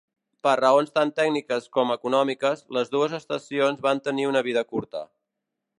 Per 0.45 0.53
raons 0.59 0.93
tant 0.95 1.11
tècniques 1.19 1.67
com 1.77 1.93
econòmiques, 1.97 2.65
les 2.79 2.91
dues 2.97 3.15
estacions 3.21 3.87
van 3.89 4.05
tenir 4.09 4.31
una 4.33 4.43
vida 4.49 4.65
curta. 4.75 5.05